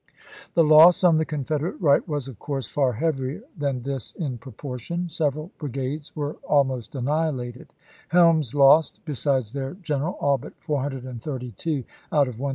[0.55, 5.09] The loss on the Confederate right was, of course, far heavier than this in proportion.
[5.09, 7.67] Several brigades were almost annihilated;
[8.09, 12.49] Helm's lost, Ije sides their general, all but 432 out of 1763.